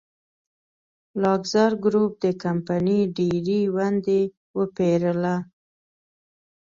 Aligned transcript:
لاکزر 1.21 1.71
ګروپ 1.83 2.11
د 2.23 2.25
کمپنۍ 2.43 2.99
ډېرې 3.17 3.61
ونډې 3.75 4.21
وپېرله. 4.57 5.35